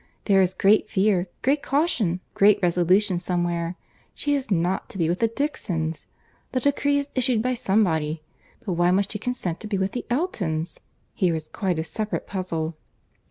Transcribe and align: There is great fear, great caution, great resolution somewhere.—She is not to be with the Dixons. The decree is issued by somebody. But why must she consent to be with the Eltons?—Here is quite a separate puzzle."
There 0.25 0.41
is 0.41 0.55
great 0.55 0.89
fear, 0.89 1.27
great 1.43 1.61
caution, 1.61 2.21
great 2.33 2.57
resolution 2.63 3.19
somewhere.—She 3.19 4.33
is 4.33 4.49
not 4.49 4.89
to 4.89 4.97
be 4.97 5.07
with 5.09 5.19
the 5.19 5.27
Dixons. 5.27 6.07
The 6.53 6.59
decree 6.59 6.97
is 6.97 7.11
issued 7.13 7.43
by 7.43 7.53
somebody. 7.53 8.23
But 8.65 8.73
why 8.73 8.89
must 8.89 9.11
she 9.11 9.19
consent 9.19 9.59
to 9.59 9.67
be 9.67 9.77
with 9.77 9.91
the 9.91 10.07
Eltons?—Here 10.09 11.35
is 11.35 11.49
quite 11.49 11.77
a 11.77 11.83
separate 11.83 12.25
puzzle." 12.25 12.75